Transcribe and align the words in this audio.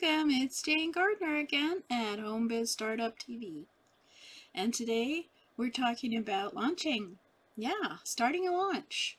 Welcome. 0.00 0.30
It's 0.30 0.60
Jane 0.60 0.92
Gardner 0.92 1.36
again 1.36 1.82
at 1.90 2.18
Home 2.18 2.48
Biz 2.48 2.70
Startup 2.70 3.18
TV. 3.18 3.64
And 4.54 4.74
today 4.74 5.28
we're 5.56 5.70
talking 5.70 6.16
about 6.16 6.54
launching. 6.54 7.18
Yeah, 7.56 7.98
starting 8.04 8.46
a 8.46 8.52
launch. 8.52 9.16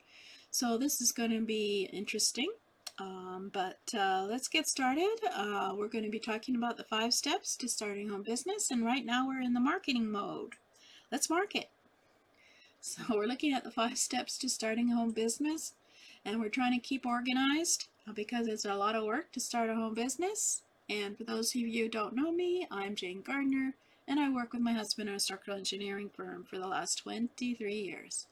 So 0.51 0.77
this 0.77 1.01
is 1.01 1.11
going 1.11 1.31
to 1.31 1.41
be 1.41 1.89
interesting. 1.91 2.51
Um, 2.99 3.49
but 3.51 3.79
uh, 3.97 4.27
let's 4.29 4.47
get 4.47 4.67
started. 4.67 5.17
Uh, 5.35 5.73
we're 5.75 5.87
going 5.87 6.03
to 6.03 6.11
be 6.11 6.19
talking 6.19 6.55
about 6.55 6.77
the 6.77 6.83
five 6.83 7.13
steps 7.13 7.55
to 7.57 7.67
starting 7.67 8.09
a 8.09 8.13
home 8.13 8.23
business. 8.23 8.69
And 8.69 8.85
right 8.85 9.05
now 9.05 9.27
we're 9.27 9.41
in 9.41 9.53
the 9.53 9.59
marketing 9.59 10.11
mode. 10.11 10.55
Let's 11.11 11.29
market. 11.29 11.69
So 12.81 13.01
we're 13.15 13.25
looking 13.25 13.53
at 13.53 13.63
the 13.63 13.71
five 13.71 13.97
steps 13.97 14.37
to 14.39 14.49
starting 14.49 14.91
a 14.91 14.95
home 14.95 15.11
business. 15.11 15.73
And 16.23 16.39
we're 16.39 16.49
trying 16.49 16.73
to 16.73 16.87
keep 16.87 17.05
organized 17.05 17.87
uh, 18.07 18.13
because 18.13 18.47
it's 18.47 18.65
a 18.65 18.75
lot 18.75 18.95
of 18.95 19.05
work 19.05 19.31
to 19.31 19.39
start 19.39 19.71
a 19.71 19.75
home 19.75 19.95
business. 19.95 20.61
And 20.89 21.17
for 21.17 21.25
those 21.25 21.49
of 21.49 21.55
you 21.55 21.83
who 21.83 21.89
don't 21.89 22.15
know 22.15 22.31
me, 22.31 22.65
I'm 22.71 22.95
Jane 22.95 23.21
Gardner, 23.21 23.73
and 24.07 24.21
I 24.21 24.29
work 24.29 24.53
with 24.53 24.61
my 24.61 24.71
husband 24.71 25.09
at 25.09 25.15
a 25.15 25.19
structural 25.19 25.57
engineering 25.57 26.09
firm 26.15 26.45
for 26.49 26.57
the 26.57 26.67
last 26.67 26.99
23 26.99 27.73
years. 27.73 28.27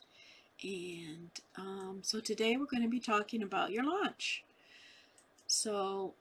And 0.63 1.31
um, 1.57 1.99
so 2.01 2.21
today 2.21 2.55
we're 2.55 2.65
going 2.65 2.83
to 2.83 2.89
be 2.89 3.01
talking 3.01 3.43
about 3.43 3.71
your 3.71 3.83
launch. 3.83 4.45
So 5.47 6.13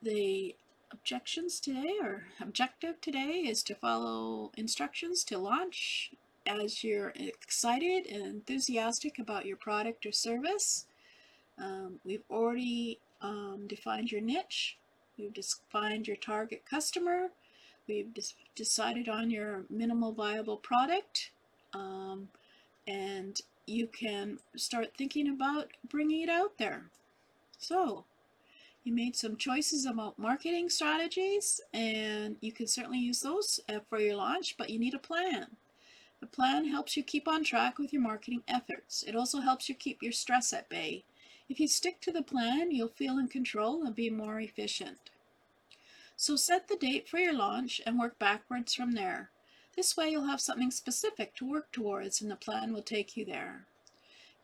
the 0.00 0.54
objections 0.92 1.58
today 1.58 1.96
or 2.00 2.26
objective 2.40 3.00
today 3.00 3.42
is 3.44 3.64
to 3.64 3.74
follow 3.74 4.52
instructions 4.56 5.24
to 5.24 5.38
launch 5.38 6.12
as 6.46 6.84
you're 6.84 7.12
excited 7.16 8.06
and 8.06 8.26
enthusiastic 8.26 9.18
about 9.18 9.44
your 9.44 9.56
product 9.56 10.06
or 10.06 10.12
service. 10.12 10.86
Um, 11.58 11.98
we've 12.04 12.22
already 12.30 13.00
um, 13.20 13.66
defined 13.66 14.12
your 14.12 14.20
niche. 14.20 14.76
We've 15.18 15.32
defined 15.32 16.06
your 16.06 16.16
target 16.16 16.64
customer. 16.68 17.28
We've 17.86 18.08
decided 18.54 19.08
on 19.08 19.30
your 19.30 19.64
minimal 19.70 20.12
viable 20.12 20.56
product. 20.56 21.30
Um, 21.72 22.28
and 22.86 23.40
you 23.66 23.86
can 23.86 24.38
start 24.56 24.92
thinking 24.96 25.28
about 25.28 25.68
bringing 25.88 26.22
it 26.22 26.28
out 26.28 26.58
there. 26.58 26.84
So, 27.58 28.04
you 28.82 28.92
made 28.92 29.16
some 29.16 29.36
choices 29.36 29.86
about 29.86 30.18
marketing 30.18 30.68
strategies, 30.68 31.60
and 31.72 32.36
you 32.40 32.52
can 32.52 32.66
certainly 32.66 32.98
use 32.98 33.22
those 33.22 33.60
uh, 33.68 33.78
for 33.88 33.98
your 33.98 34.16
launch, 34.16 34.56
but 34.58 34.68
you 34.68 34.78
need 34.78 34.92
a 34.92 34.98
plan. 34.98 35.46
The 36.20 36.26
plan 36.26 36.66
helps 36.66 36.96
you 36.96 37.02
keep 37.02 37.26
on 37.26 37.44
track 37.44 37.78
with 37.78 37.92
your 37.92 38.02
marketing 38.02 38.42
efforts. 38.46 39.02
It 39.02 39.16
also 39.16 39.40
helps 39.40 39.68
you 39.68 39.74
keep 39.74 40.02
your 40.02 40.12
stress 40.12 40.52
at 40.52 40.68
bay 40.68 41.04
if 41.48 41.60
you 41.60 41.68
stick 41.68 42.00
to 42.00 42.12
the 42.12 42.22
plan, 42.22 42.70
you'll 42.70 42.88
feel 42.88 43.18
in 43.18 43.28
control 43.28 43.84
and 43.84 43.94
be 43.94 44.10
more 44.10 44.40
efficient. 44.40 45.10
So 46.16 46.36
set 46.36 46.68
the 46.68 46.76
date 46.76 47.08
for 47.08 47.18
your 47.18 47.34
launch 47.34 47.80
and 47.84 47.98
work 47.98 48.18
backwards 48.18 48.74
from 48.74 48.92
there. 48.92 49.30
This 49.76 49.96
way 49.96 50.10
you'll 50.10 50.26
have 50.26 50.40
something 50.40 50.70
specific 50.70 51.34
to 51.36 51.50
work 51.50 51.72
towards 51.72 52.22
and 52.22 52.30
the 52.30 52.36
plan 52.36 52.72
will 52.72 52.82
take 52.82 53.16
you 53.16 53.24
there. 53.24 53.66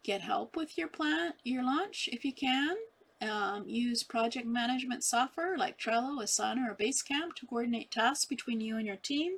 Get 0.03 0.23
help 0.23 0.57
with 0.57 0.77
your 0.77 0.89
plan, 0.89 1.35
your 1.45 1.63
launch 1.63 2.09
if 2.13 2.25
you 2.25 2.33
can. 2.33 2.77
Um, 3.23 3.69
use 3.69 4.03
project 4.03 4.47
management 4.47 5.05
software 5.05 5.57
like 5.57 5.79
Trello, 5.79 6.23
Asana, 6.23 6.71
or 6.71 6.75
Basecamp 6.75 7.35
to 7.37 7.47
coordinate 7.47 7.91
tasks 7.91 8.25
between 8.25 8.63
you 8.63 8.79
and 8.79 8.87
your 8.87 8.97
team. 8.97 9.37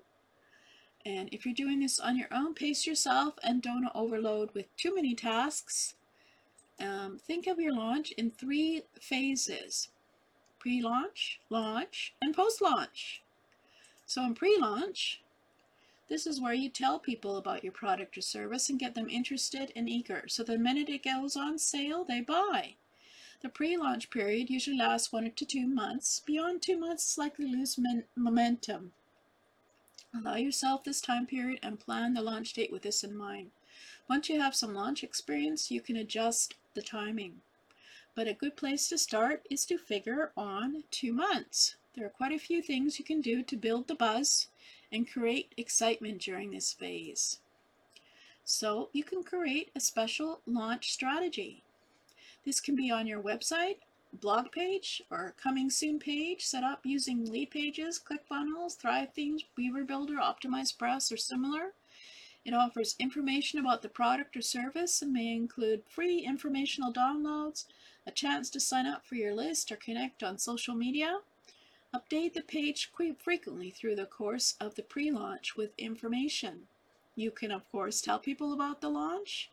And 1.04 1.28
if 1.32 1.44
you're 1.44 1.54
doing 1.54 1.81
this 1.81 1.98
on 1.98 2.16
your 2.16 2.28
own, 2.31 2.54
pace 2.54 2.86
yourself 2.86 3.34
and 3.42 3.60
don't 3.60 3.88
overload 3.92 4.54
with 4.54 4.75
too 4.76 4.94
many 4.94 5.16
tasks 5.16 5.94
um, 6.82 7.19
think 7.19 7.47
of 7.47 7.59
your 7.59 7.75
launch 7.75 8.12
in 8.12 8.31
three 8.31 8.82
phases 9.00 9.88
pre 10.62 10.81
launch, 10.81 12.15
and 12.22 12.37
post 12.37 12.62
launch. 12.62 13.22
So, 14.06 14.25
in 14.25 14.34
pre 14.34 14.56
launch, 14.59 15.21
this 16.09 16.26
is 16.26 16.41
where 16.41 16.53
you 16.53 16.69
tell 16.69 16.98
people 16.98 17.37
about 17.37 17.65
your 17.65 17.72
product 17.72 18.16
or 18.16 18.21
service 18.21 18.69
and 18.69 18.78
get 18.78 18.94
them 18.94 19.09
interested 19.09 19.72
and 19.75 19.88
eager. 19.88 20.25
So, 20.28 20.44
the 20.44 20.59
minute 20.59 20.88
it 20.88 21.04
goes 21.04 21.37
on 21.37 21.59
sale, 21.59 22.04
they 22.04 22.21
buy. 22.21 22.75
The 23.41 23.48
pre 23.48 23.76
launch 23.76 24.09
period 24.10 24.50
usually 24.50 24.76
lasts 24.76 25.12
one 25.12 25.28
to 25.32 25.44
two 25.44 25.66
months. 25.66 26.22
Beyond 26.25 26.62
two 26.62 26.78
months, 26.78 27.19
likely 27.19 27.47
lose 27.47 27.76
momentum. 28.15 28.92
Allow 30.15 30.37
yourself 30.37 30.84
this 30.84 31.00
time 31.00 31.26
period 31.26 31.59
and 31.62 31.81
plan 31.81 32.15
the 32.15 32.22
launch 32.22 32.53
date 32.53 32.71
with 32.71 32.82
this 32.82 33.03
in 33.03 33.16
mind. 33.16 33.50
Once 34.09 34.28
you 34.28 34.41
have 34.41 34.54
some 34.54 34.75
launch 34.75 35.03
experience, 35.03 35.71
you 35.71 35.81
can 35.81 35.97
adjust 35.97 36.54
the 36.75 36.83
timing. 36.83 37.41
But 38.15 38.28
a 38.28 38.34
good 38.34 38.56
place 38.56 38.88
to 38.88 38.99
start 38.99 39.47
is 39.50 39.65
to 39.66 39.78
figure 39.78 40.33
on 40.37 40.84
two 40.91 41.12
months. 41.12 41.77
There 41.94 42.06
are 42.06 42.10
quite 42.10 42.33
a 42.33 42.38
few 42.38 42.62
things 42.62 42.99
you 42.99 43.05
can 43.05 43.21
do 43.21 43.43
to 43.43 43.56
build 43.56 43.88
the 43.88 43.94
buzz 43.94 44.49
and 44.91 45.10
create 45.10 45.55
excitement 45.56 46.21
during 46.21 46.50
this 46.50 46.72
phase. 46.72 47.41
So 48.44 48.91
you 48.93 49.05
can 49.05 49.22
create 49.22 49.71
a 49.75 49.81
special 49.81 50.41
launch 50.47 50.93
strategy. 50.93 51.62
This 52.44 52.60
can 52.60 52.75
be 52.75 52.91
on 52.91 53.06
your 53.06 53.22
website, 53.22 53.77
blog 54.12 54.50
page, 54.53 55.03
or 55.10 55.34
coming 55.43 55.71
soon 55.71 55.99
page 55.99 56.44
set 56.44 56.65
up 56.65 56.81
using 56.84 57.31
lead 57.31 57.50
Leadpages, 57.53 58.00
ClickFunnels, 58.03 58.77
Thrive 58.77 59.12
Themes, 59.15 59.44
Beaver 59.54 59.84
Builder, 59.84 60.16
OptimizePress, 60.16 61.12
or 61.12 61.16
similar. 61.16 61.72
It 62.44 62.54
offers 62.54 62.97
information 62.98 63.60
about 63.60 63.82
the 63.82 63.88
product 63.88 64.36
or 64.36 64.42
service 64.42 65.00
and 65.00 65.12
may 65.12 65.32
include 65.32 65.82
free 65.88 66.19
informational 66.19 66.92
downloads, 66.92 67.66
a 68.06 68.10
chance 68.10 68.50
to 68.50 68.60
sign 68.60 68.86
up 68.86 69.06
for 69.06 69.14
your 69.14 69.34
list 69.34 69.70
or 69.70 69.76
connect 69.76 70.22
on 70.22 70.38
social 70.38 70.75
media. 70.75 71.19
Update 71.94 72.32
the 72.32 72.41
page 72.41 72.91
frequently 73.19 73.70
through 73.70 73.94
the 73.97 74.06
course 74.06 74.56
of 74.60 74.75
the 74.75 74.82
pre-launch 74.82 75.56
with 75.56 75.70
information. 75.78 76.62
You 77.14 77.30
can, 77.30 77.53
of 77.53 77.70
course, 77.70 78.00
tell 78.00 78.19
people 78.19 78.53
about 78.53 78.80
the 78.80 78.88
launch. 78.88 79.50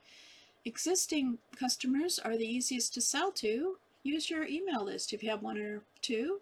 Existing 0.65 1.37
customers 1.57 2.17
are 2.17 2.37
the 2.37 2.47
easiest 2.47 2.93
to 2.93 3.01
sell 3.01 3.31
to. 3.33 3.77
Use 4.03 4.29
your 4.29 4.45
email 4.45 4.85
list 4.85 5.13
if 5.13 5.21
you 5.21 5.29
have 5.29 5.43
one 5.43 5.57
or 5.57 5.81
two. 6.01 6.39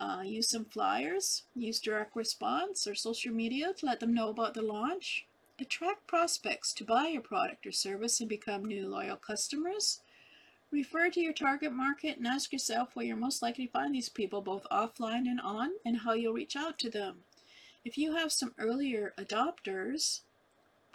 Uh, 0.00 0.22
use 0.24 0.48
some 0.48 0.64
flyers, 0.64 1.42
use 1.54 1.80
direct 1.80 2.16
response 2.16 2.86
or 2.86 2.94
social 2.94 3.34
media 3.34 3.72
to 3.74 3.84
let 3.84 4.00
them 4.00 4.14
know 4.14 4.30
about 4.30 4.54
the 4.54 4.62
launch. 4.62 5.26
Attract 5.60 6.06
prospects 6.06 6.72
to 6.72 6.84
buy 6.84 7.08
your 7.08 7.20
product 7.20 7.66
or 7.66 7.72
service 7.72 8.18
and 8.18 8.30
become 8.30 8.64
new 8.64 8.88
loyal 8.88 9.18
customers. 9.18 10.00
Refer 10.70 11.10
to 11.10 11.20
your 11.20 11.34
target 11.34 11.70
market 11.70 12.16
and 12.16 12.26
ask 12.26 12.50
yourself 12.50 12.96
where 12.96 13.04
you're 13.04 13.14
most 13.14 13.42
likely 13.42 13.66
to 13.66 13.72
find 13.72 13.94
these 13.94 14.08
people 14.08 14.40
both 14.40 14.66
offline 14.70 15.28
and 15.28 15.38
on 15.38 15.72
and 15.84 15.98
how 15.98 16.14
you'll 16.14 16.32
reach 16.32 16.56
out 16.56 16.78
to 16.78 16.88
them. 16.88 17.24
If 17.84 17.98
you 17.98 18.16
have 18.16 18.32
some 18.32 18.54
earlier 18.58 19.12
adopters, 19.18 20.20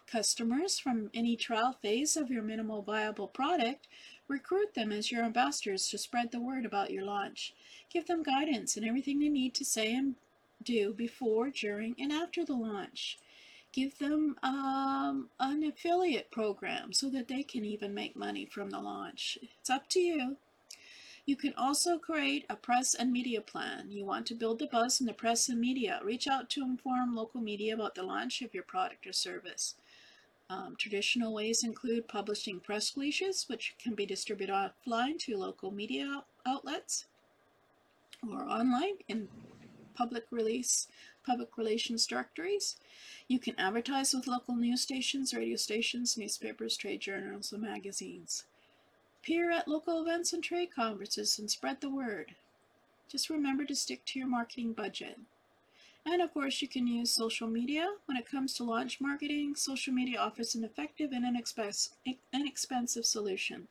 customers 0.07 0.79
from 0.79 1.12
any 1.13 1.35
trial 1.35 1.77
phase 1.79 2.17
of 2.17 2.31
your 2.31 2.41
minimal 2.41 2.81
viable 2.81 3.27
product, 3.27 3.88
recruit 4.27 4.73
them 4.73 4.91
as 4.91 5.12
your 5.12 5.23
ambassadors 5.23 5.88
to 5.89 6.00
spread 6.00 6.31
the 6.31 6.41
word 6.41 6.65
about 6.65 6.89
your 6.89 7.06
launch. 7.06 7.53
Give 7.94 8.07
them 8.07 8.23
guidance 8.23 8.75
and 8.75 8.85
everything 8.85 9.19
they 9.19 9.29
need 9.29 9.53
to 9.56 9.63
say 9.63 9.94
and 9.94 10.15
do 10.63 10.91
before, 10.91 11.51
during, 11.51 11.95
and 12.00 12.12
after 12.12 12.44
the 12.44 12.56
launch 12.56 13.19
give 13.75 14.00
them 14.00 14.38
um, 14.42 15.30
an 15.38 15.62
affiliate 15.63 16.31
program 16.31 16.94
so 16.94 17.10
that 17.10 17.27
they 17.27 17.44
can 17.44 17.66
even 17.66 17.94
make 17.94 18.16
money 18.16 18.45
from 18.45 18.69
the 18.69 18.80
launch. 18.80 19.38
It's 19.42 19.69
up 19.69 19.89
to 19.89 20.00
you. 20.00 20.38
You 21.25 21.36
can 21.36 21.54
also 21.57 21.98
create 21.98 22.45
a 22.50 22.56
press 22.56 22.94
and 22.94 23.12
media 23.12 23.42
plan. 23.42 23.92
You 23.92 24.06
want 24.06 24.27
to 24.27 24.36
build 24.36 24.60
the 24.60 24.68
buzz 24.68 25.01
in 25.01 25.07
the 25.07 25.13
press 25.13 25.50
and 25.50 25.60
media. 25.60 26.00
Reach 26.04 26.25
out 26.27 26.50
to 26.51 26.63
inform 26.63 27.16
local 27.16 27.42
media 27.42 27.74
about 27.74 27.95
the 27.95 28.04
launch 28.04 28.42
of 28.42 28.54
your 28.54 28.63
product 28.63 29.06
or 29.07 29.12
service. 29.13 29.75
Um, 30.50 30.75
traditional 30.77 31.33
ways 31.33 31.63
include 31.63 32.07
publishing 32.07 32.60
press 32.60 32.95
releases, 32.95 33.50
which 33.50 33.75
can 33.81 33.95
be 33.95 34.06
distributed 34.06 34.54
offline 34.54 35.18
to 35.19 35.36
local 35.36 35.72
media 35.72 36.24
outlets 36.45 37.06
or 38.31 38.44
online 38.44 38.98
in 39.07 39.27
public 39.95 40.25
release 40.31 40.88
public 41.25 41.57
relations 41.57 42.06
directories. 42.06 42.75
You 43.27 43.39
can 43.39 43.59
advertise 43.59 44.13
with 44.13 44.27
local 44.27 44.56
news 44.56 44.81
stations, 44.81 45.33
radio 45.33 45.56
stations, 45.56 46.18
newspapers, 46.18 46.77
trade 46.77 47.01
journals, 47.01 47.51
and 47.51 47.62
magazines. 47.62 48.45
Appear 49.21 49.50
at 49.50 49.68
local 49.68 50.01
events 50.01 50.33
and 50.33 50.44
trade 50.44 50.69
conferences 50.74 51.39
and 51.39 51.50
spread 51.50 51.81
the 51.81 51.89
word. 51.89 52.36
Just 53.09 53.30
remember 53.30 53.65
to 53.65 53.75
stick 53.75 54.06
to 54.06 54.19
your 54.19 54.27
marketing 54.27 54.74
budget. 54.74 55.19
And 56.06 56.21
of 56.21 56.31
course, 56.31 56.62
you 56.62 56.68
can 56.68 56.86
use 56.86 57.12
social 57.12 57.48
media. 57.48 57.88
When 58.06 58.18
it 58.18 58.30
comes 58.30 58.53
to 58.56 58.63
launch 58.63 59.01
marketing, 59.01 59.56
social 59.56 59.94
media 59.94 60.19
offers 60.19 60.53
an 60.53 60.63
effective 60.63 61.12
and 61.12 61.25
inexpensive 62.33 63.06
solution. 63.06 63.68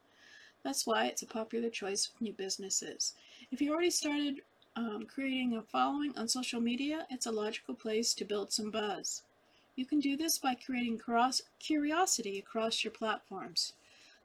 That's 0.64 0.86
why 0.86 1.06
it's 1.06 1.22
a 1.22 1.26
popular 1.26 1.70
choice 1.70 2.10
with 2.10 2.20
new 2.20 2.32
businesses. 2.32 3.14
If 3.52 3.60
you 3.60 3.72
already 3.72 3.90
started 3.90 4.40
um, 4.76 5.06
creating 5.06 5.56
a 5.56 5.62
following 5.62 6.16
on 6.16 6.28
social 6.28 6.60
media, 6.60 7.06
it's 7.10 7.26
a 7.26 7.32
logical 7.32 7.74
place 7.74 8.14
to 8.14 8.24
build 8.24 8.52
some 8.52 8.70
buzz. 8.70 9.22
You 9.76 9.86
can 9.86 10.00
do 10.00 10.16
this 10.16 10.38
by 10.38 10.54
creating 10.54 11.00
curiosity 11.58 12.38
across 12.38 12.84
your 12.84 12.92
platforms. 12.92 13.72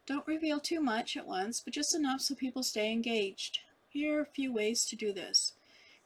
Don't 0.06 0.28
reveal 0.28 0.60
too 0.60 0.82
much 0.82 1.16
at 1.18 1.28
once, 1.28 1.60
but 1.60 1.74
just 1.74 1.96
enough 1.96 2.22
so 2.22 2.36
people 2.36 2.64
stay 2.64 2.92
engaged. 2.92 3.60
Here 3.90 4.18
are 4.18 4.22
a 4.22 4.26
few 4.26 4.52
ways 4.52 4.86
to 4.86 4.96
do 4.96 5.14
this. 5.14 5.54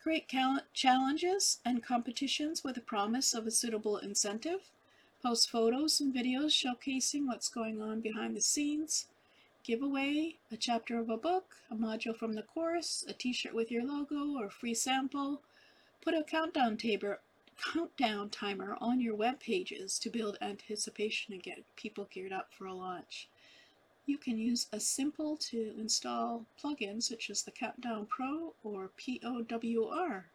Create 0.01 0.29
challenges 0.73 1.59
and 1.63 1.81
competitions 1.81 2.63
with 2.63 2.75
a 2.75 2.81
promise 2.81 3.33
of 3.33 3.47
a 3.47 3.51
suitable 3.51 3.97
incentive. 3.97 4.71
Post 5.21 5.49
photos 5.49 6.01
and 6.01 6.13
videos 6.13 6.51
showcasing 6.51 7.27
what's 7.27 7.47
going 7.47 7.81
on 7.81 8.01
behind 8.01 8.35
the 8.35 8.41
scenes. 8.41 9.05
Give 9.63 9.81
away 9.81 10.35
a 10.51 10.57
chapter 10.57 10.99
of 10.99 11.09
a 11.09 11.15
book, 11.15 11.55
a 11.71 11.75
module 11.75 12.15
from 12.15 12.33
the 12.33 12.43
course, 12.43 13.05
a 13.07 13.13
t-shirt 13.13 13.53
with 13.53 13.71
your 13.71 13.85
logo 13.85 14.37
or 14.37 14.49
free 14.49 14.73
sample. 14.73 15.41
Put 16.01 16.13
a 16.13 16.23
countdown, 16.23 16.77
countdown 16.77 18.29
timer 18.29 18.75
on 18.81 18.99
your 18.99 19.15
web 19.15 19.39
pages 19.39 19.97
to 19.99 20.09
build 20.09 20.37
anticipation 20.41 21.33
and 21.33 21.41
get 21.41 21.63
people 21.77 22.09
geared 22.11 22.33
up 22.33 22.49
for 22.51 22.65
a 22.65 22.73
launch. 22.73 23.29
You 24.05 24.17
can 24.17 24.37
use 24.37 24.67
a 24.73 24.81
simple 24.81 25.37
to 25.37 25.73
install 25.77 26.45
plugin 26.61 27.01
such 27.01 27.29
as 27.29 27.43
the 27.43 27.51
Countdown 27.51 28.05
Pro 28.05 28.55
or 28.61 28.89
POWR. 28.97 30.25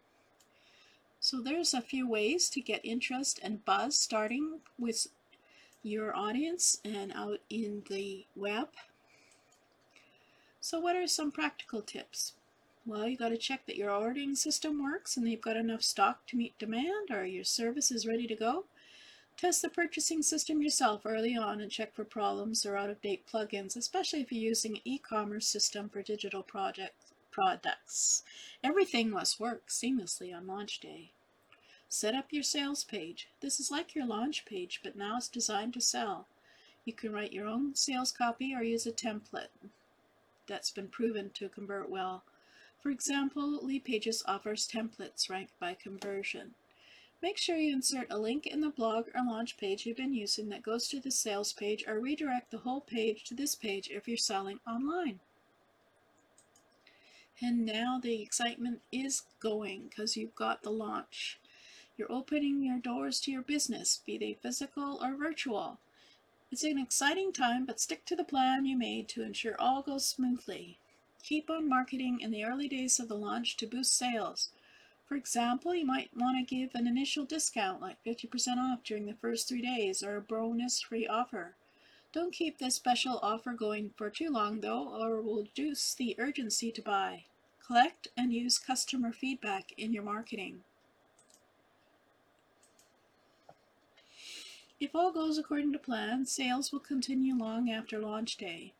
So 1.19 1.39
there's 1.39 1.75
a 1.75 1.81
few 1.81 2.09
ways 2.09 2.49
to 2.49 2.61
get 2.61 2.81
interest 2.83 3.39
and 3.43 3.63
buzz 3.63 3.99
starting 3.99 4.61
with 4.79 5.05
your 5.83 6.15
audience 6.15 6.79
and 6.83 7.13
out 7.13 7.41
in 7.49 7.83
the 7.89 8.25
web. 8.35 8.69
So 10.61 10.79
what 10.79 10.95
are 10.95 11.07
some 11.07 11.31
practical 11.31 11.81
tips? 11.81 12.33
Well, 12.85 13.07
you 13.07 13.17
got 13.17 13.29
to 13.29 13.37
check 13.37 13.65
that 13.65 13.77
your 13.77 13.91
ordering 13.91 14.35
system 14.35 14.83
works 14.83 15.15
and 15.15 15.25
that 15.25 15.31
you've 15.31 15.41
got 15.41 15.55
enough 15.55 15.83
stock 15.83 16.25
to 16.27 16.37
meet 16.37 16.57
demand 16.57 17.11
or 17.11 17.25
your 17.25 17.43
service 17.43 17.91
is 17.91 18.07
ready 18.07 18.27
to 18.27 18.35
go. 18.35 18.65
Test 19.37 19.61
the 19.61 19.69
purchasing 19.69 20.21
system 20.21 20.61
yourself 20.61 21.03
early 21.05 21.37
on 21.37 21.61
and 21.61 21.71
check 21.71 21.95
for 21.95 22.03
problems 22.03 22.65
or 22.65 22.75
out-of-date 22.75 23.25
plugins, 23.25 23.77
especially 23.77 24.19
if 24.19 24.33
you're 24.33 24.49
using 24.49 24.75
an 24.75 24.81
e-commerce 24.83 25.47
system 25.47 25.87
for 25.87 26.01
digital 26.01 26.43
project 26.43 26.95
products. 27.31 28.23
Everything 28.61 29.09
must 29.09 29.39
work 29.39 29.67
seamlessly 29.67 30.35
on 30.35 30.45
launch 30.45 30.79
day. 30.79 31.11
Set 31.87 32.13
up 32.13 32.25
your 32.31 32.43
sales 32.43 32.83
page. 32.83 33.29
This 33.39 33.61
is 33.61 33.71
like 33.71 33.95
your 33.95 34.05
launch 34.05 34.43
page, 34.45 34.81
but 34.83 34.97
now 34.97 35.17
it's 35.17 35.29
designed 35.29 35.73
to 35.75 35.81
sell. 35.81 36.27
You 36.83 36.91
can 36.91 37.13
write 37.13 37.31
your 37.31 37.47
own 37.47 37.75
sales 37.75 38.11
copy 38.11 38.53
or 38.53 38.61
use 38.61 38.85
a 38.85 38.91
template 38.91 39.47
that's 40.49 40.71
been 40.71 40.89
proven 40.89 41.29
to 41.35 41.47
convert 41.47 41.89
well. 41.89 42.23
For 42.81 42.89
example, 42.89 43.61
Leadpages 43.63 44.23
offers 44.25 44.67
templates 44.67 45.29
ranked 45.29 45.57
by 45.59 45.75
conversion. 45.75 46.55
Make 47.21 47.37
sure 47.37 47.57
you 47.57 47.73
insert 47.73 48.07
a 48.09 48.17
link 48.17 48.47
in 48.47 48.61
the 48.61 48.69
blog 48.69 49.07
or 49.13 49.21
launch 49.25 49.57
page 49.57 49.85
you've 49.85 49.97
been 49.97 50.13
using 50.13 50.49
that 50.49 50.63
goes 50.63 50.87
to 50.87 50.99
the 50.99 51.11
sales 51.11 51.53
page 51.53 51.85
or 51.87 51.99
redirect 51.99 52.51
the 52.51 52.59
whole 52.59 52.81
page 52.81 53.23
to 53.25 53.33
this 53.33 53.55
page 53.55 53.89
if 53.89 54.07
you're 54.07 54.17
selling 54.17 54.59
online. 54.67 55.19
And 57.41 57.65
now 57.65 57.99
the 58.01 58.21
excitement 58.21 58.81
is 58.91 59.23
going 59.39 59.87
because 59.89 60.17
you've 60.17 60.35
got 60.35 60.63
the 60.63 60.71
launch. 60.71 61.39
You're 61.97 62.11
opening 62.11 62.63
your 62.63 62.79
doors 62.79 63.19
to 63.21 63.31
your 63.31 63.41
business, 63.41 64.01
be 64.05 64.17
they 64.17 64.37
physical 64.41 64.99
or 65.03 65.15
virtual. 65.15 65.79
It's 66.51 66.63
an 66.63 66.79
exciting 66.79 67.31
time, 67.31 67.65
but 67.65 67.79
stick 67.79 68.05
to 68.05 68.15
the 68.15 68.23
plan 68.23 68.65
you 68.65 68.75
made 68.75 69.07
to 69.09 69.21
ensure 69.21 69.55
all 69.59 69.83
goes 69.83 70.05
smoothly. 70.05 70.79
Keep 71.21 71.47
on 71.47 71.69
marketing 71.69 72.21
in 72.21 72.31
the 72.31 72.43
early 72.43 72.67
days 72.67 72.99
of 72.99 73.07
the 73.07 73.15
launch 73.15 73.55
to 73.57 73.67
boost 73.67 73.95
sales. 73.95 74.49
For 75.05 75.15
example, 75.15 75.75
you 75.75 75.85
might 75.85 76.09
want 76.15 76.37
to 76.37 76.55
give 76.55 76.71
an 76.73 76.87
initial 76.87 77.23
discount 77.23 77.81
like 77.81 78.03
50% 78.03 78.57
off 78.57 78.83
during 78.83 79.05
the 79.05 79.13
first 79.13 79.47
three 79.47 79.61
days 79.61 80.01
or 80.01 80.17
a 80.17 80.21
bonus 80.21 80.81
free 80.81 81.05
offer. 81.05 81.53
Don't 82.13 82.33
keep 82.33 82.57
this 82.57 82.73
special 82.73 83.19
offer 83.21 83.53
going 83.53 83.91
for 83.95 84.09
too 84.09 84.31
long 84.31 84.61
though 84.61 84.87
or 84.89 85.21
will 85.21 85.43
reduce 85.43 85.93
the 85.93 86.15
urgency 86.17 86.71
to 86.71 86.81
buy. 86.81 87.25
Collect 87.65 88.07
and 88.17 88.33
use 88.33 88.57
customer 88.57 89.11
feedback 89.11 89.71
in 89.77 89.93
your 89.93 90.03
marketing. 90.03 90.63
If 94.79 94.95
all 94.95 95.11
goes 95.11 95.37
according 95.37 95.73
to 95.73 95.79
plan, 95.79 96.25
sales 96.25 96.71
will 96.71 96.79
continue 96.79 97.35
long 97.35 97.69
after 97.69 97.99
launch 97.99 98.37
day. 98.37 98.71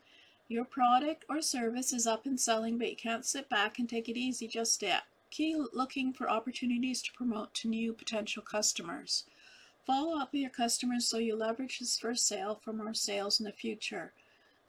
Your 0.48 0.64
product 0.64 1.26
or 1.28 1.42
service 1.42 1.92
is 1.92 2.08
up 2.08 2.26
and 2.26 2.40
selling, 2.40 2.78
but 2.78 2.90
you 2.90 2.96
can't 2.96 3.26
sit 3.26 3.50
back 3.50 3.78
and 3.78 3.90
take 3.90 4.08
it 4.08 4.16
easy 4.16 4.48
just 4.48 4.82
yet. 4.82 5.04
Keep 5.30 5.74
looking 5.74 6.14
for 6.14 6.30
opportunities 6.30 7.02
to 7.02 7.12
promote 7.12 7.54
to 7.56 7.68
new 7.68 7.92
potential 7.92 8.42
customers. 8.42 9.26
Follow 9.86 10.18
up 10.18 10.32
with 10.32 10.40
your 10.40 10.50
customers 10.50 11.06
so 11.06 11.18
you 11.18 11.36
leverage 11.36 11.80
this 11.80 12.00
first 12.00 12.26
sale 12.26 12.56
for 12.64 12.72
more 12.72 12.94
sales 12.94 13.38
in 13.42 13.46
the 13.46 13.52
future. 13.52 14.14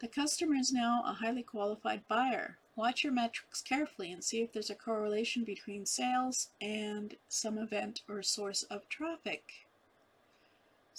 The 0.00 0.08
customer 0.08 0.56
is 0.56 0.72
now 0.72 1.04
a 1.06 1.12
highly 1.12 1.44
qualified 1.44 2.08
buyer. 2.08 2.58
Watch 2.74 3.04
your 3.04 3.12
metrics 3.12 3.62
carefully 3.62 4.10
and 4.10 4.24
see 4.24 4.42
if 4.42 4.52
there's 4.52 4.70
a 4.70 4.74
correlation 4.74 5.44
between 5.44 5.86
sales 5.86 6.48
and 6.60 7.14
some 7.28 7.56
event 7.56 8.02
or 8.08 8.20
source 8.24 8.64
of 8.64 8.88
traffic. 8.88 9.68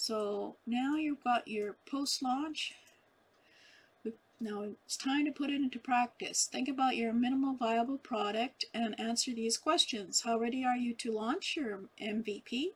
So 0.01 0.55
now 0.65 0.95
you've 0.95 1.23
got 1.23 1.47
your 1.47 1.75
post-launch 1.85 2.73
now 4.39 4.63
it's 4.87 4.97
time 4.97 5.25
to 5.25 5.31
put 5.31 5.51
it 5.51 5.61
into 5.61 5.77
practice. 5.77 6.49
Think 6.51 6.67
about 6.67 6.95
your 6.95 7.13
minimal 7.13 7.53
viable 7.53 7.99
product 7.99 8.65
and 8.73 8.99
answer 8.99 9.35
these 9.35 9.59
questions. 9.59 10.21
How 10.21 10.39
ready 10.39 10.65
are 10.65 10.75
you 10.75 10.95
to 10.95 11.11
launch 11.11 11.55
your 11.55 11.81
MVP? 12.01 12.71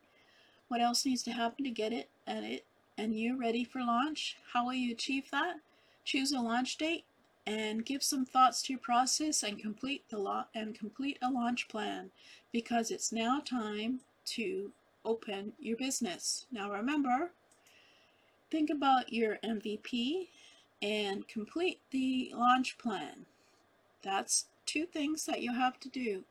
What 0.68 0.82
else 0.82 1.04
needs 1.04 1.24
to 1.24 1.32
happen 1.32 1.66
to 1.66 1.72
get 1.72 1.92
it 1.92 2.10
and 2.28 2.46
it 2.46 2.66
and 2.96 3.18
you 3.18 3.36
ready 3.36 3.64
for 3.64 3.80
launch? 3.80 4.38
How 4.54 4.68
will 4.68 4.76
you 4.76 4.92
achieve 4.92 5.32
that? 5.32 5.56
Choose 6.04 6.32
a 6.32 6.40
launch 6.42 6.78
date 6.78 7.06
and 7.48 7.84
give 7.84 8.04
some 8.04 8.26
thoughts 8.26 8.62
to 8.64 8.74
your 8.74 8.80
process 8.80 9.42
and 9.42 9.58
complete 9.58 10.04
the 10.12 10.46
and 10.54 10.78
complete 10.78 11.18
a 11.24 11.32
launch 11.32 11.68
plan 11.68 12.12
because 12.54 12.92
it's 12.92 13.12
now 13.12 13.40
time 13.44 14.02
to 14.26 14.72
open 15.06 15.54
your 15.60 15.78
business. 15.78 16.46
Now 16.52 16.72
remember, 16.72 17.32
think 18.52 18.70
about 18.70 19.14
your 19.14 19.38
MVP 19.44 20.28
and 20.82 21.28
complete 21.28 21.80
the 21.92 22.32
launch 22.36 22.78
plan. 22.78 23.26
That's 24.04 24.46
two 24.66 24.86
things 24.86 25.26
that 25.26 25.42
you 25.42 25.54
have 25.54 25.80
to 25.82 25.90
do. 25.90 26.24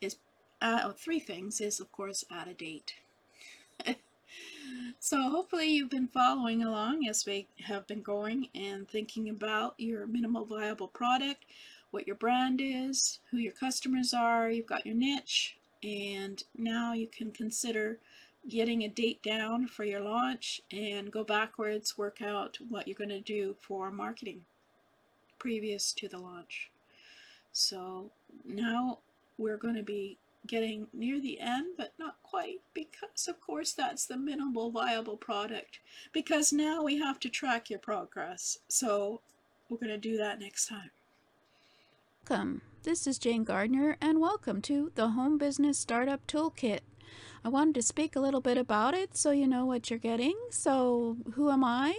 Is 0.00 0.16
uh, 0.60 0.80
oh, 0.84 0.92
three 0.92 1.20
things 1.20 1.60
is 1.60 1.80
of 1.80 1.90
course 1.92 2.24
add 2.30 2.48
a 2.48 2.54
date. 2.54 2.94
so 4.98 5.22
hopefully 5.30 5.66
you've 5.66 5.90
been 5.90 6.08
following 6.08 6.62
along 6.62 7.06
as 7.08 7.24
we 7.26 7.48
have 7.64 7.86
been 7.86 8.02
going 8.02 8.48
and 8.54 8.88
thinking 8.88 9.28
about 9.28 9.74
your 9.78 10.06
minimal 10.06 10.44
viable 10.44 10.88
product, 10.88 11.44
what 11.90 12.06
your 12.06 12.16
brand 12.16 12.60
is, 12.62 13.18
who 13.30 13.38
your 13.38 13.52
customers 13.52 14.12
are, 14.14 14.50
you've 14.50 14.66
got 14.66 14.86
your 14.86 14.94
niche, 14.94 15.56
and 15.82 16.42
now 16.56 16.92
you 16.92 17.06
can 17.06 17.30
consider 17.30 17.98
getting 18.48 18.82
a 18.82 18.88
date 18.88 19.22
down 19.22 19.66
for 19.66 19.84
your 19.84 20.00
launch 20.00 20.60
and 20.72 21.10
go 21.10 21.24
backwards, 21.24 21.98
work 21.98 22.22
out 22.22 22.58
what 22.68 22.86
you're 22.88 22.94
going 22.94 23.10
to 23.10 23.20
do 23.20 23.54
for 23.60 23.90
marketing 23.90 24.42
previous 25.38 25.92
to 25.92 26.08
the 26.08 26.18
launch. 26.18 26.70
So 27.52 28.10
now 28.44 28.98
we're 29.38 29.56
going 29.56 29.74
to 29.74 29.82
be 29.82 30.18
getting 30.46 30.86
near 30.92 31.20
the 31.20 31.40
end, 31.40 31.74
but 31.76 31.92
not 31.98 32.16
quite, 32.22 32.60
because 32.72 33.28
of 33.28 33.40
course 33.40 33.72
that's 33.72 34.06
the 34.06 34.16
minimal 34.16 34.70
viable 34.70 35.16
product. 35.16 35.80
Because 36.12 36.52
now 36.52 36.82
we 36.82 36.98
have 36.98 37.20
to 37.20 37.28
track 37.28 37.68
your 37.68 37.78
progress. 37.78 38.58
So 38.68 39.20
we're 39.68 39.78
going 39.78 39.88
to 39.88 39.98
do 39.98 40.16
that 40.16 40.40
next 40.40 40.66
time. 40.66 40.90
Welcome. 42.28 42.62
This 42.82 43.06
is 43.06 43.18
Jane 43.18 43.44
Gardner, 43.44 43.98
and 44.00 44.22
welcome 44.22 44.62
to 44.62 44.90
the 44.94 45.08
Home 45.08 45.36
Business 45.36 45.78
Startup 45.78 46.26
Toolkit. 46.26 46.80
I 47.44 47.50
wanted 47.50 47.74
to 47.74 47.82
speak 47.82 48.16
a 48.16 48.20
little 48.20 48.40
bit 48.40 48.56
about 48.56 48.94
it 48.94 49.18
so 49.18 49.32
you 49.32 49.46
know 49.46 49.66
what 49.66 49.90
you're 49.90 49.98
getting. 49.98 50.34
So, 50.48 51.18
who 51.34 51.50
am 51.50 51.62
I? 51.62 51.94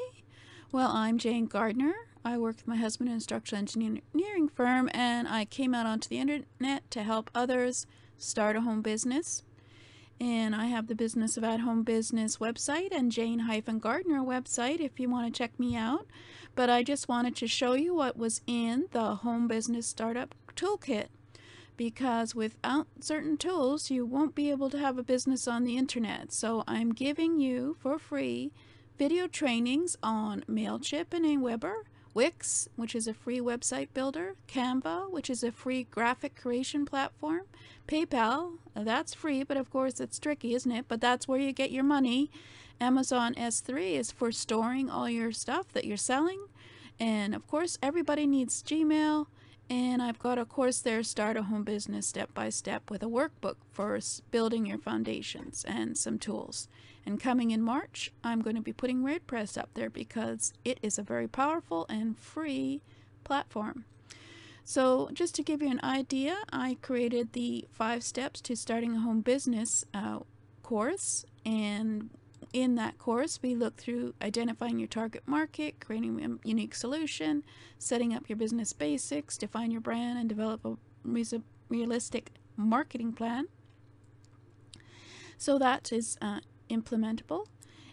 Well, 0.72 0.90
I'm 0.90 1.20
Jane 1.20 1.46
Gardner. 1.46 1.94
I 2.26 2.40
work 2.40 2.56
with 2.56 2.68
my 2.68 2.78
husband 2.78 3.10
in 3.10 3.12
an 3.12 3.18
instructional 3.18 3.60
engineering 3.60 4.50
firm, 4.50 4.90
and 4.92 5.28
I 5.28 5.46
came 5.46 5.76
out 5.76 5.86
onto 5.86 6.10
the 6.10 6.18
internet 6.18 6.90
to 6.90 7.04
help 7.04 7.30
others 7.36 7.86
start 8.18 8.56
a 8.56 8.62
home 8.62 8.82
business. 8.82 9.44
And 10.20 10.56
I 10.56 10.66
have 10.66 10.88
the 10.88 10.96
Business 10.96 11.38
of 11.38 11.44
At 11.44 11.60
Home 11.60 11.84
Business 11.84 12.38
website 12.38 12.90
and 12.92 13.12
Jane-Gardner 13.12 14.22
website 14.22 14.80
if 14.80 15.00
you 15.00 15.10
want 15.10 15.32
to 15.32 15.38
check 15.38 15.60
me 15.60 15.76
out. 15.76 16.08
But 16.54 16.70
I 16.70 16.84
just 16.84 17.08
wanted 17.08 17.36
to 17.38 17.48
show 17.48 17.74
you 17.74 17.96
what 17.96 18.18
was 18.18 18.42
in 18.46 18.88
the 18.92 19.16
Home 19.16 19.48
Business 19.48 19.88
Startup 19.88 20.36
Toolkit 20.62 21.08
because 21.77 22.36
without 22.36 22.86
certain 23.00 23.38
tools, 23.38 23.89
you 23.89 24.06
won't 24.06 24.36
be 24.36 24.51
able 24.51 24.70
to 24.70 24.77
have 24.77 25.00
a 25.00 25.03
business 25.03 25.48
on 25.48 25.63
the 25.63 25.77
internet. 25.77 26.32
So 26.32 26.63
I'm 26.68 26.94
giving 26.94 27.39
you 27.39 27.75
for 27.80 27.98
free 27.98 28.51
video 29.00 29.25
trainings 29.25 29.98
on 30.03 30.44
MailChimp 30.48 31.08
and 31.12 31.25
Aweber, 31.25 31.86
Wix, 32.13 32.70
which 32.75 32.94
is 32.94 33.08
a 33.08 33.13
free 33.15 33.39
website 33.39 33.88
builder, 33.96 34.36
Canva, 34.48 35.10
which 35.10 35.30
is 35.30 35.44
a 35.44 35.51
free 35.51 35.86
graphic 35.86 36.36
creation 36.36 36.86
platform, 36.86 37.41
PayPal, 37.88 38.58
that's 38.75 39.15
free, 39.15 39.44
but 39.44 39.58
of 39.58 39.72
course 39.72 40.00
it's 40.00 40.20
tricky, 40.20 40.53
isn't 40.53 40.72
it? 40.72 40.86
But 40.88 41.01
that's 41.01 41.27
where 41.27 41.39
you 41.39 41.51
get 41.51 41.72
your 41.72 41.84
money. 41.84 42.30
Amazon 42.80 43.34
S3 43.34 43.94
is 43.94 44.12
for 44.12 44.32
storing 44.32 44.89
all 44.89 45.10
your 45.10 45.32
stuff 45.32 45.72
that 45.74 45.86
you're 45.86 45.98
selling. 45.98 46.46
And 47.00 47.34
of 47.34 47.48
course, 47.48 47.80
everybody 47.82 48.27
needs 48.27 48.62
Gmail. 48.62 49.25
And 49.72 50.01
I've 50.01 50.20
got 50.20 50.38
a 50.38 50.44
course 50.44 50.82
there, 50.82 51.01
Start 51.01 51.38
a 51.38 51.44
Home 51.44 51.63
Business 51.63 52.06
Step 52.06 52.34
by 52.34 52.50
Step, 52.50 52.92
with 52.92 53.01
a 53.04 53.06
workbook 53.06 53.56
for 53.72 53.98
building 54.30 54.66
your 54.66 54.78
foundations 54.78 55.63
and 55.66 55.98
some 55.98 56.20
tools. 56.20 56.68
And 57.06 57.22
coming 57.22 57.51
in 57.51 57.62
March, 57.62 58.12
I'm 58.22 58.42
going 58.42 58.58
to 58.58 58.62
be 58.62 58.74
putting 58.74 59.01
WordPress 59.01 59.58
up 59.58 59.70
there 59.74 59.90
because 59.90 60.51
it 60.66 60.78
is 60.82 61.00
a 61.00 61.04
very 61.04 61.30
powerful 61.30 61.86
and 61.88 62.20
free 62.20 62.82
platform. 63.24 63.86
So 64.66 65.10
just 65.13 65.36
to 65.36 65.42
give 65.42 65.62
you 65.62 65.72
an 65.72 65.80
idea, 65.86 66.40
I 66.51 66.75
created 66.82 67.32
the 67.32 67.66
five 67.72 68.04
steps 68.04 68.42
to 68.42 68.58
starting 68.58 68.98
a 68.98 69.00
home 69.00 69.22
business 69.22 69.86
uh, 69.94 70.20
course. 70.63 71.24
And 71.46 72.10
in 72.53 72.75
that 72.75 72.98
course, 72.98 73.39
we 73.41 73.55
look 73.55 73.77
through 73.77 74.13
identifying 74.21 74.79
your 74.79 74.88
target 74.88 75.24
market, 75.25 75.79
creating 75.79 76.24
a 76.24 76.48
unique 76.48 76.75
solution, 76.75 77.43
setting 77.77 78.13
up 78.13 78.29
your 78.29 78.36
business 78.36 78.74
basics, 78.74 79.38
define 79.38 79.71
your 79.71 79.81
brand, 79.81 80.19
and 80.19 80.27
develop 80.27 80.65
a 80.65 80.75
realistic 81.69 82.31
marketing 82.57 83.13
plan. 83.13 83.48
So 85.38 85.57
that 85.57 85.91
is 85.91 86.17
uh, 86.21 86.41
implementable. 86.69 87.45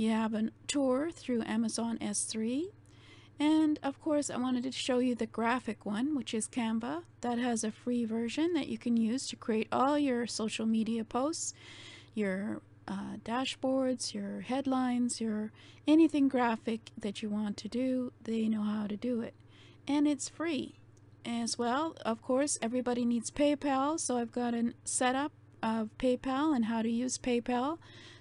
you 0.00 0.10
have 0.10 0.32
a 0.32 0.48
tour 0.66 1.10
through 1.10 1.42
Amazon 1.42 1.98
S3. 1.98 2.68
And 3.38 3.78
of 3.82 4.00
course, 4.00 4.30
I 4.30 4.38
wanted 4.38 4.62
to 4.62 4.72
show 4.72 4.98
you 4.98 5.14
the 5.14 5.26
graphic 5.26 5.84
one, 5.84 6.16
which 6.16 6.32
is 6.32 6.48
Canva. 6.48 7.02
That 7.20 7.36
has 7.36 7.64
a 7.64 7.70
free 7.70 8.06
version 8.06 8.54
that 8.54 8.68
you 8.68 8.78
can 8.78 8.96
use 8.96 9.28
to 9.28 9.36
create 9.36 9.68
all 9.70 9.98
your 9.98 10.26
social 10.26 10.64
media 10.64 11.04
posts, 11.04 11.52
your 12.14 12.62
uh, 12.88 13.18
dashboards, 13.26 14.14
your 14.14 14.40
headlines, 14.40 15.20
your 15.20 15.52
anything 15.86 16.28
graphic 16.28 16.92
that 16.96 17.20
you 17.20 17.28
want 17.28 17.58
to 17.58 17.68
do. 17.68 18.10
They 18.24 18.48
know 18.48 18.62
how 18.62 18.86
to 18.86 18.96
do 18.96 19.20
it. 19.20 19.34
And 19.86 20.08
it's 20.08 20.30
free 20.30 20.76
as 21.26 21.58
well. 21.58 21.94
Of 22.06 22.22
course, 22.22 22.58
everybody 22.62 23.04
needs 23.04 23.30
PayPal, 23.30 24.00
so 24.00 24.16
I've 24.16 24.32
got 24.32 24.54
a 24.54 24.72
setup 24.82 25.32
of 25.62 25.90
PayPal 25.98 26.56
and 26.56 26.64
how 26.64 26.80
to 26.80 26.90
use 26.90 27.18
PayPal 27.18 27.76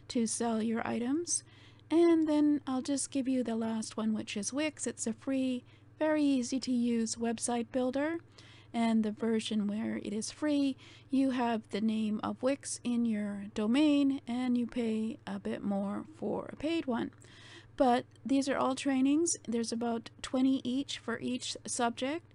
to 0.09 0.27
sell 0.27 0.61
your 0.61 0.85
items. 0.85 1.45
And 1.91 2.27
then 2.27 2.61
I'll 2.67 2.81
just 2.81 3.09
give 3.09 3.27
you 3.27 3.43
the 3.43 3.55
last 3.55 3.97
one, 3.97 4.13
which 4.13 4.37
is 4.37 4.53
Wix. 4.53 4.85
It's 4.85 5.07
a 5.07 5.13
free, 5.13 5.63
very 5.97 6.23
easy 6.23 6.59
to 6.59 6.71
use 6.71 7.15
website 7.15 7.67
builder. 7.71 8.17
And 8.71 9.03
the 9.03 9.11
version 9.11 9.65
where 9.65 9.97
it 9.97 10.13
is 10.13 10.29
free, 10.29 10.77
you 11.09 11.31
have 11.31 11.63
the 11.71 11.81
name 11.81 12.19
of 12.23 12.43
Wix 12.43 12.79
in 12.83 13.05
your 13.05 13.45
domain 13.55 14.21
and 14.27 14.55
you 14.55 14.67
pay 14.67 15.17
a 15.25 15.39
bit 15.39 15.63
more 15.63 16.05
for 16.15 16.51
a 16.53 16.55
paid 16.55 16.85
one. 16.85 17.09
But 17.77 18.05
these 18.23 18.47
are 18.47 18.57
all 18.57 18.75
trainings. 18.75 19.37
There's 19.47 19.71
about 19.71 20.11
20 20.21 20.61
each 20.63 20.99
for 20.99 21.17
each 21.19 21.57
subject. 21.65 22.25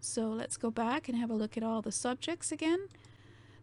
So 0.00 0.28
let's 0.28 0.56
go 0.56 0.70
back 0.70 1.08
and 1.08 1.16
have 1.16 1.30
a 1.30 1.34
look 1.34 1.56
at 1.56 1.62
all 1.62 1.80
the 1.80 1.92
subjects 1.92 2.50
again. 2.50 2.88